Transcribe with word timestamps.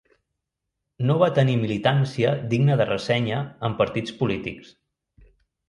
No 1.09 1.17
va 1.23 1.29
tenir 1.39 1.57
militància 1.65 2.33
digna 2.55 2.79
de 2.81 2.89
ressenya 2.93 3.45
en 3.71 3.79
partits 3.85 4.19
polítics. 4.25 4.77